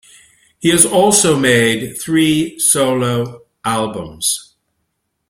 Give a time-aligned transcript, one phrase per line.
[0.57, 4.55] He has also made three solo albums.